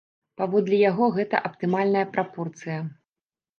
Паводле 0.39 0.79
яго, 0.91 1.09
гэта 1.17 1.43
аптымальная 1.51 2.05
прапорцыя. 2.17 2.83